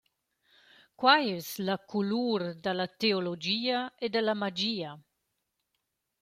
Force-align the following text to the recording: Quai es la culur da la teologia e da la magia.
Quai 1.01 1.27
es 1.33 1.49
la 1.67 1.75
culur 1.93 2.47
da 2.63 2.73
la 2.79 2.87
teologia 3.03 3.77
e 4.05 4.13
da 4.13 4.21
la 4.27 4.35
magia. 4.43 4.91